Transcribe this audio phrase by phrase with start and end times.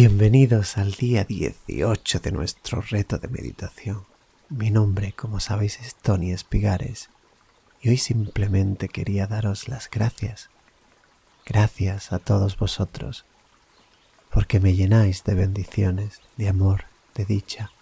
[0.00, 4.04] Bienvenidos al día 18 de nuestro reto de meditación.
[4.48, 7.10] Mi nombre, como sabéis, es Tony Espigares
[7.82, 10.50] y hoy simplemente quería daros las gracias.
[11.44, 13.24] Gracias a todos vosotros
[14.30, 16.84] porque me llenáis de bendiciones, de amor,
[17.16, 17.72] de dicha.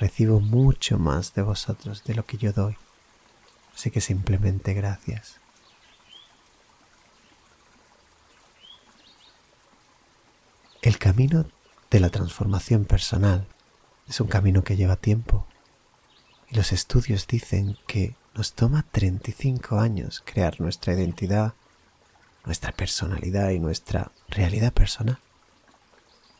[0.00, 2.76] Recibo mucho más de vosotros de lo que yo doy.
[3.76, 5.37] Así que simplemente gracias.
[10.80, 11.44] El camino
[11.90, 13.48] de la transformación personal
[14.08, 15.44] es un camino que lleva tiempo
[16.48, 21.54] y los estudios dicen que nos toma 35 años crear nuestra identidad,
[22.44, 25.18] nuestra personalidad y nuestra realidad personal.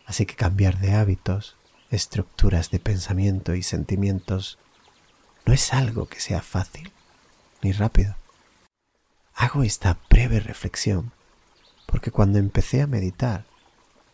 [0.06, 1.56] Así que cambiar de hábitos,
[1.90, 4.60] estructuras de pensamiento y sentimientos
[5.46, 6.92] no es algo que sea fácil
[7.60, 8.14] ni rápido.
[9.34, 11.10] Hago esta breve reflexión
[11.86, 13.47] porque cuando empecé a meditar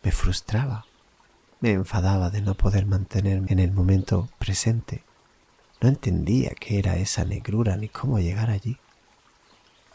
[0.05, 0.85] me frustraba,
[1.61, 5.03] me enfadaba de no poder mantenerme en el momento presente.
[5.81, 8.77] No entendía qué era esa negrura ni cómo llegar allí.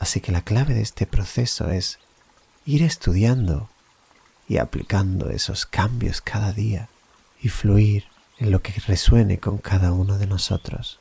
[0.01, 2.01] Así que la clave de este proceso es
[2.67, 3.71] ir estudiando
[4.49, 6.89] y aplicando esos cambios cada día
[7.41, 8.07] y fluir
[8.39, 10.99] en lo que resuene con cada uno de nosotros.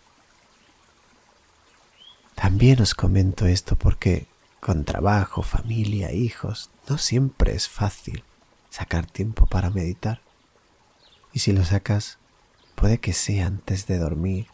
[2.36, 4.28] También os comento esto porque
[4.60, 8.24] con trabajo, familia, hijos, no siempre es fácil
[8.70, 10.22] sacar tiempo para meditar.
[11.34, 12.18] Y si lo sacas,
[12.76, 14.48] puede que sea antes de dormir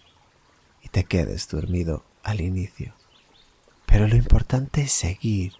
[0.81, 2.93] y te quedes dormido al inicio.
[3.85, 5.53] Pero lo importante es seguir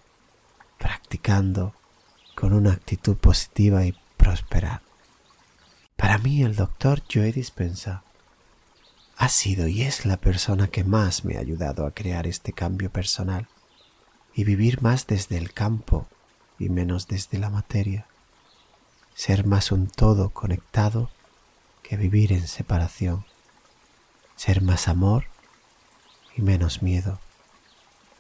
[0.77, 1.73] practicando
[2.35, 4.81] con una actitud positiva y prosperar.
[5.95, 8.03] Para mí el doctor Joe Dispensa
[9.17, 12.89] ha sido y es la persona que más me ha ayudado a crear este cambio
[12.89, 13.47] personal
[14.33, 16.07] y vivir más desde el campo
[16.59, 18.07] y menos desde la materia
[19.15, 21.09] ser más un todo conectado
[21.81, 23.25] que vivir en separación,
[24.35, 25.27] ser más amor
[26.35, 27.19] y menos miedo,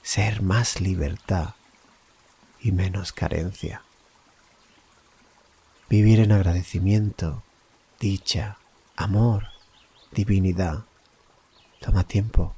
[0.01, 1.55] ser más libertad
[2.61, 3.83] y menos carencia,
[5.89, 7.43] vivir en agradecimiento,
[7.99, 8.57] dicha,
[8.95, 9.49] amor,
[10.11, 10.85] divinidad,
[11.81, 12.55] toma tiempo.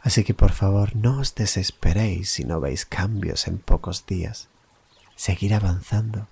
[0.00, 4.48] Así que por favor no os desesperéis si no veis cambios en pocos días.
[5.16, 6.26] Seguir avanzando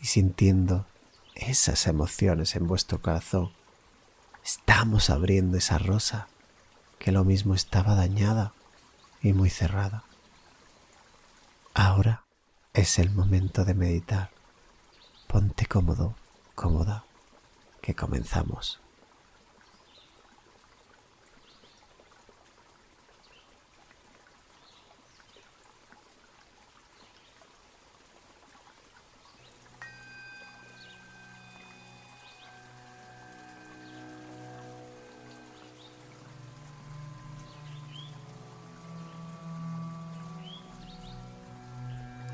[0.00, 0.86] y sintiendo
[1.34, 3.52] esas emociones en vuestro corazón.
[4.44, 6.28] Estamos abriendo esa rosa
[6.98, 8.52] que lo mismo estaba dañada
[9.22, 10.04] y muy cerrada.
[11.74, 12.24] Ahora
[12.72, 14.30] es el momento de meditar.
[15.26, 16.14] Ponte cómodo,
[16.54, 17.04] cómoda,
[17.82, 18.80] que comenzamos.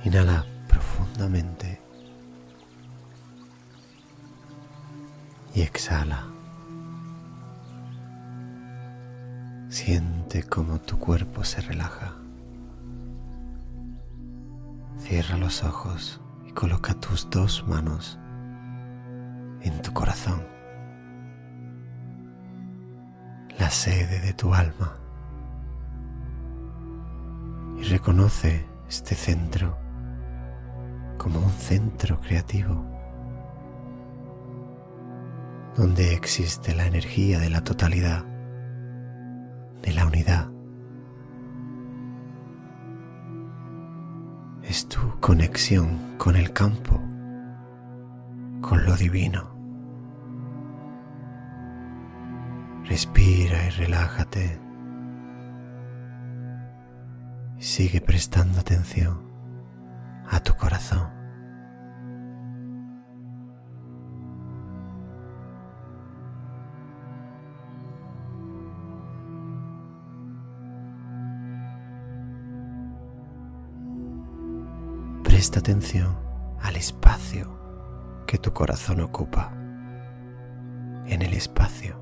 [0.05, 1.81] Inhala profundamente
[5.55, 6.27] y exhala.
[9.69, 12.15] Siente cómo tu cuerpo se relaja.
[14.99, 18.19] Cierra los ojos y coloca tus dos manos
[19.61, 20.43] en tu corazón,
[23.59, 24.97] la sede de tu alma,
[27.79, 29.82] y reconoce este centro
[31.23, 32.85] como un centro creativo
[35.77, 38.25] donde existe la energía de la totalidad,
[39.83, 40.51] de la unidad.
[44.65, 47.01] Es tu conexión con el campo,
[48.61, 49.49] con lo divino.
[52.85, 54.61] Respira y relájate.
[57.59, 59.32] Sigue prestando atención
[60.31, 61.23] a tu corazón.
[75.25, 76.17] Presta atención
[76.61, 77.59] al espacio
[78.27, 79.53] que tu corazón ocupa.
[81.07, 82.01] En el espacio.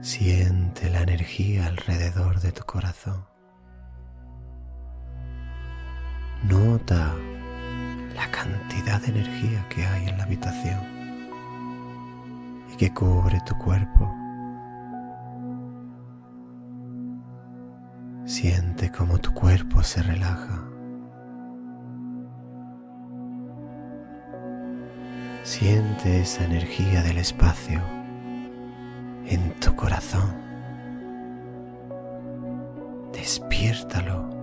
[0.00, 3.33] Siente la energía alrededor de tu corazón.
[6.54, 7.12] Nota
[8.14, 10.80] la cantidad de energía que hay en la habitación
[12.72, 14.14] y que cubre tu cuerpo.
[18.24, 20.64] Siente cómo tu cuerpo se relaja
[25.44, 27.82] Siente esa energía del espacio
[29.26, 30.34] en tu corazón.
[33.12, 34.33] Despiértalo.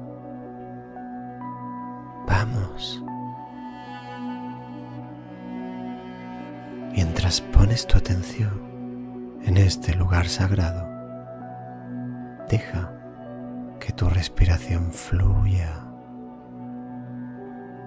[6.94, 10.88] Mientras pones tu atención en este lugar sagrado,
[12.50, 12.92] deja
[13.80, 15.86] que tu respiración fluya,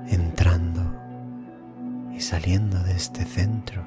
[0.07, 1.01] entrando
[2.13, 3.85] y saliendo de este centro.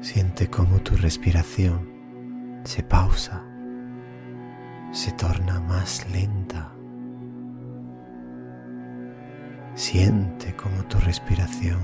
[0.00, 3.44] Siente cómo tu respiración se pausa,
[4.92, 6.77] se torna más lenta.
[9.78, 11.78] Siente cómo tu respiración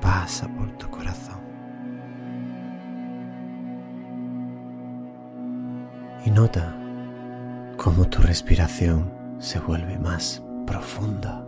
[0.00, 1.40] pasa por tu corazón.
[6.24, 6.76] Y nota
[7.76, 11.46] cómo tu respiración se vuelve más profunda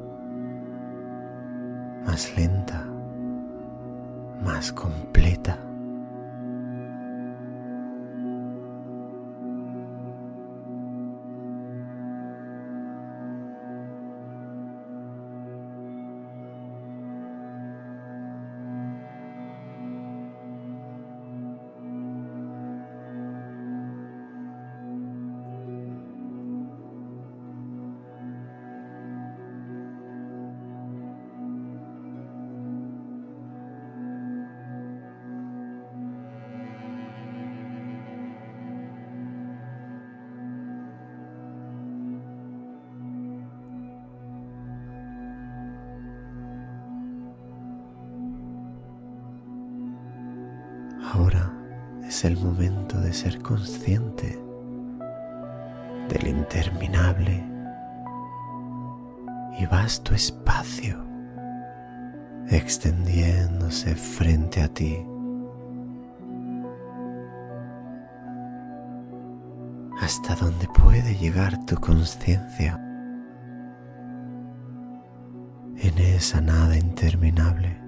[2.07, 2.87] más lenta,
[4.41, 5.59] más completa.
[51.13, 51.51] Ahora
[52.07, 54.39] es el momento de ser consciente
[56.09, 57.45] del interminable
[59.59, 61.03] y vasto espacio
[62.51, 64.99] extendiéndose frente a ti.
[70.01, 72.81] hasta donde puede llegar tu conciencia
[75.77, 77.88] en esa nada interminable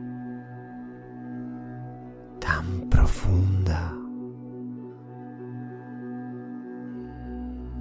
[3.00, 3.94] profunda.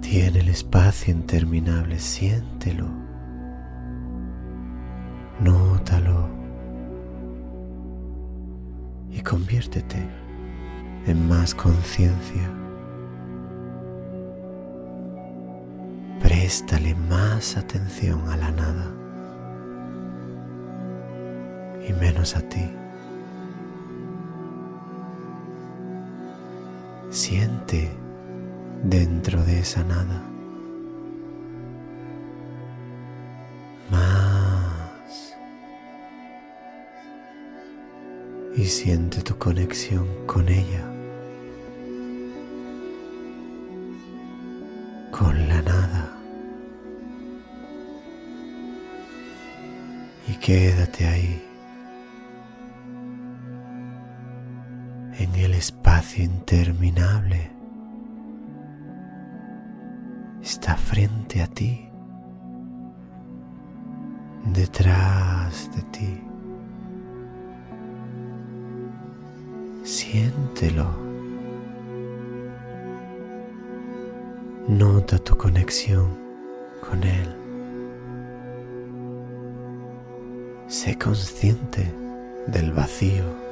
[0.00, 2.88] Tiene el espacio interminable, siéntelo,
[5.40, 6.26] nótalo
[9.10, 10.08] y conviértete
[11.06, 12.50] en más conciencia.
[16.22, 18.86] Préstale más atención a la nada
[21.86, 22.79] y menos a ti.
[27.10, 27.90] Siente
[28.84, 30.22] dentro de esa nada.
[33.90, 35.34] Más.
[38.56, 40.84] Y siente tu conexión con ella.
[45.10, 46.16] Con la nada.
[50.28, 51.49] Y quédate ahí.
[56.18, 57.50] Interminable.
[60.42, 61.88] Está frente a ti,
[64.46, 66.20] detrás de ti.
[69.84, 70.88] Siéntelo.
[74.68, 76.08] Nota tu conexión
[76.80, 77.36] con Él.
[80.66, 81.92] Sé consciente
[82.46, 83.49] del vacío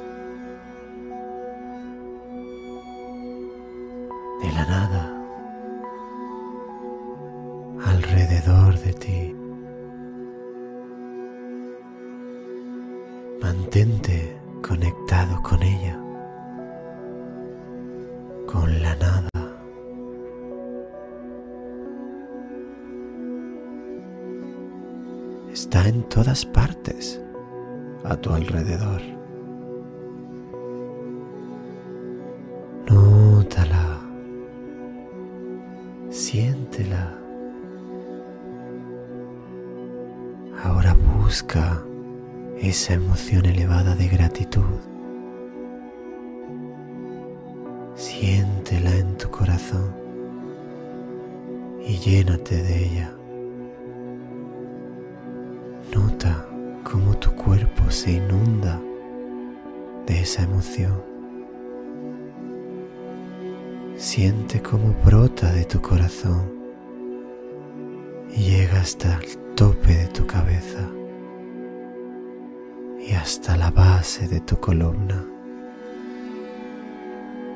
[25.69, 27.21] Está en todas partes
[28.03, 29.19] a tu alrededor.
[36.29, 37.15] siéntela.
[40.63, 41.83] Ahora busca
[42.57, 44.79] esa emoción elevada de gratitud.
[47.95, 49.93] Siéntela en tu corazón
[51.87, 53.18] y llénate de ella.
[57.89, 58.79] Se inunda
[60.05, 61.03] de esa emoción.
[63.95, 66.51] Siente cómo brota de tu corazón
[68.31, 70.89] y llega hasta el tope de tu cabeza.
[73.09, 75.25] y hasta la base de tu columna.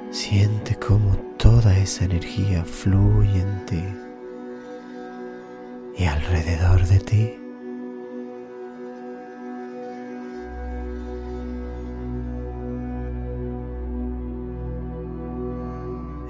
[0.10, 3.84] Siente cómo toda esa energía fluye en ti
[5.98, 7.43] y alrededor de ti.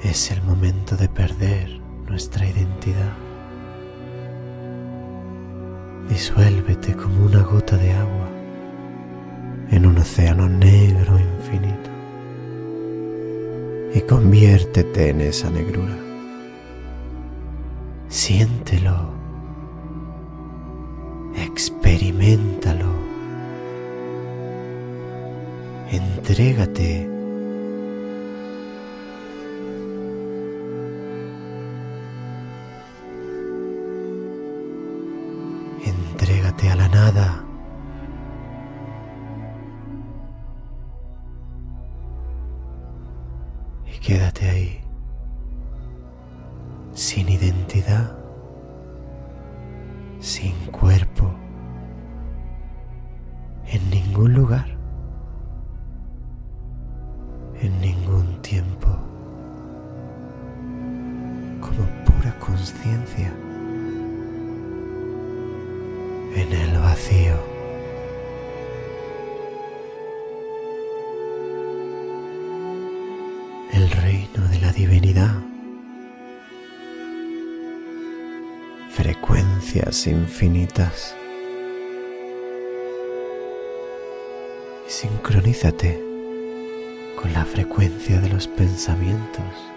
[0.04, 1.80] Es el momento de perder
[2.10, 3.14] nuestra identidad.
[6.10, 8.28] Disuélvete como una gota de agua
[9.72, 11.90] en un océano negro infinito
[13.96, 15.98] y conviértete en esa negrura.
[18.10, 19.14] Siéntelo,
[21.38, 22.92] experimentalo,
[25.90, 27.13] entrégate
[36.54, 37.44] Entrégate a la nada.
[43.86, 44.82] Y quédate ahí,
[46.94, 48.16] sin identidad,
[50.20, 51.32] sin cuerpo,
[53.68, 54.68] en ningún lugar,
[57.62, 58.90] en ningún tiempo,
[61.62, 63.33] como pura conciencia.
[66.36, 67.38] En el vacío.
[73.72, 75.36] El reino de la divinidad.
[78.90, 81.16] Frecuencias infinitas.
[84.88, 86.00] Sincronízate
[87.20, 89.73] con la frecuencia de los pensamientos,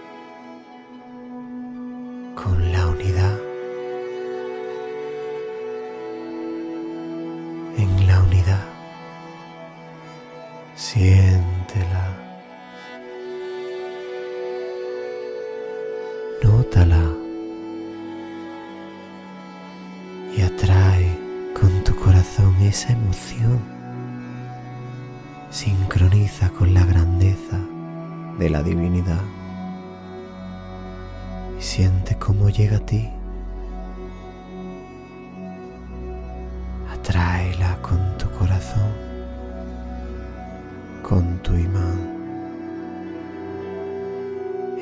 [7.77, 8.63] en la unidad.
[10.75, 12.07] Siéntela.
[16.43, 17.03] Nótala.
[20.35, 21.17] Y atrae
[21.59, 23.59] con tu corazón esa emoción.
[25.49, 27.59] Sincroniza con la grandeza
[28.37, 29.23] de la divinidad.
[31.59, 33.16] Y siente cómo llega a ti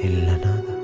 [0.02, 0.76] en la nada.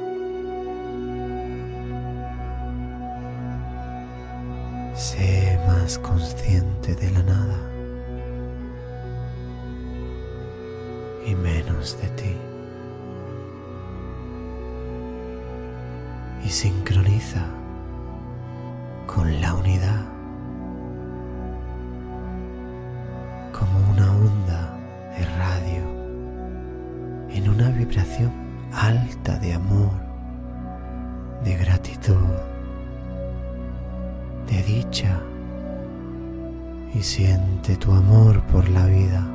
[4.95, 7.59] Sé más consciente de la nada
[11.25, 12.37] y menos de ti.
[16.43, 17.45] Y sincroniza
[19.07, 20.10] con la unidad
[29.41, 29.91] de amor,
[31.43, 32.27] de gratitud,
[34.47, 35.19] de dicha.
[36.93, 39.25] Y siente tu amor por la vida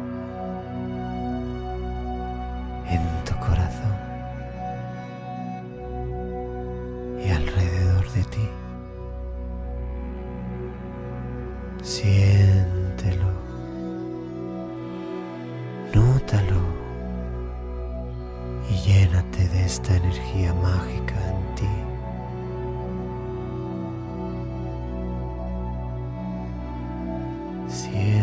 [27.69, 28.16] Siéntela.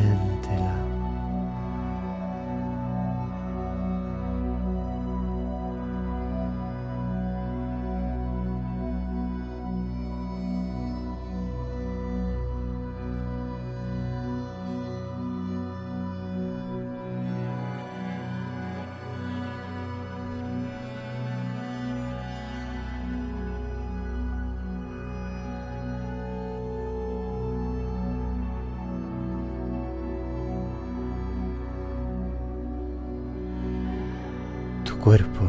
[35.03, 35.41] Cuerpo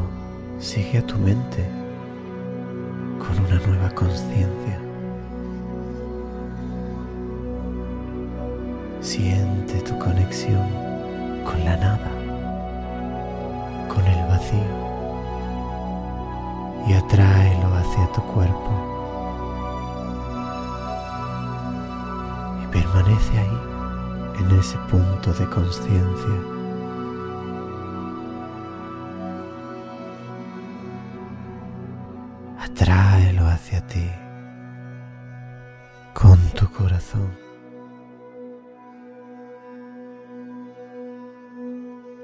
[0.59, 1.65] sigue a tu mente
[3.21, 4.81] con una nueva conciencia.
[9.01, 10.69] Siente tu conexión
[11.45, 12.11] con la nada,
[13.87, 14.59] con el vacío
[16.89, 18.73] y atráelo hacia tu cuerpo.
[22.61, 23.61] Y permanece ahí,
[24.41, 26.54] en ese punto de conciencia.
[32.65, 34.11] Atráelo hacia ti
[36.15, 37.31] con tu corazón.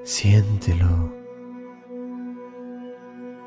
[0.03, 1.13] Siéntelo.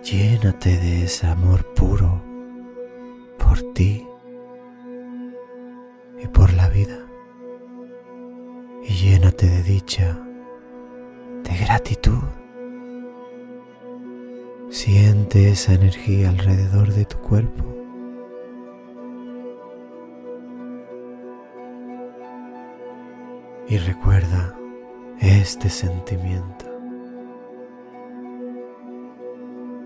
[0.03, 2.21] Llénate de ese amor puro
[3.39, 4.05] por ti
[6.21, 6.99] y por la vida.
[8.83, 10.19] Y llénate de dicha,
[11.43, 12.42] de gratitud.
[14.73, 17.63] Siente esa energía alrededor de tu cuerpo.
[23.67, 24.57] Y recuerda
[25.19, 26.65] este sentimiento.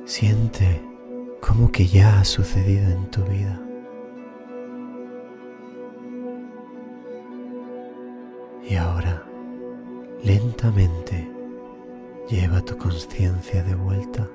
[0.05, 0.81] Siente
[1.41, 3.61] como que ya ha sucedido en tu vida.
[8.63, 9.21] Y ahora,
[10.23, 11.29] lentamente,
[12.29, 14.29] lleva tu conciencia de vuelta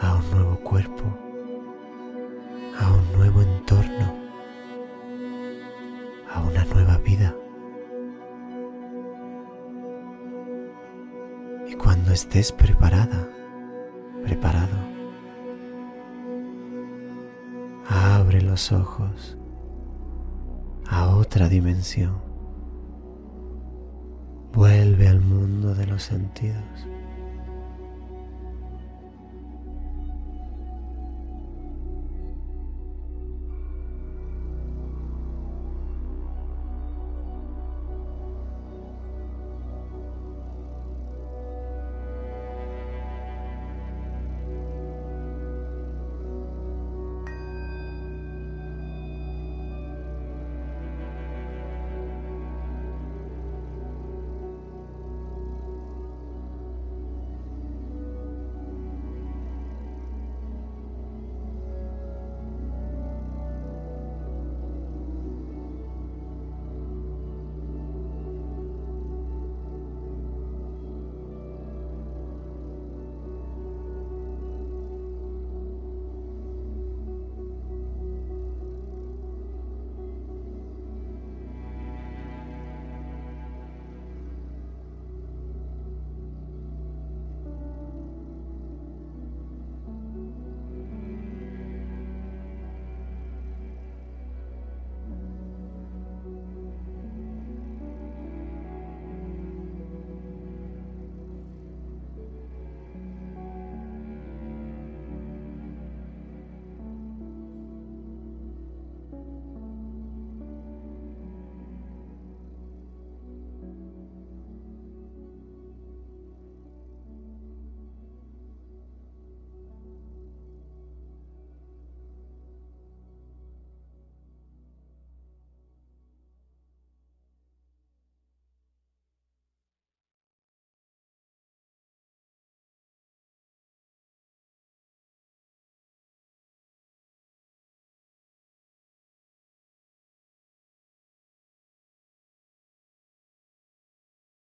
[0.00, 1.04] a un nuevo cuerpo,
[2.78, 4.14] a un nuevo entorno,
[6.32, 7.34] a una nueva vida.
[11.66, 13.28] Y cuando estés preparada,
[14.22, 14.76] preparado,
[17.88, 19.38] abre los ojos
[20.88, 22.22] a otra dimensión.
[24.52, 26.86] Vuelve al mundo de los sentidos.